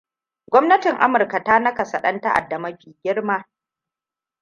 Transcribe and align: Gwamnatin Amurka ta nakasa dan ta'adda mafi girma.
Gwamnatin 0.51 0.95
Amurka 0.99 1.43
ta 1.43 1.59
nakasa 1.59 2.01
dan 2.01 2.21
ta'adda 2.21 2.59
mafi 2.59 2.95
girma. 3.03 3.45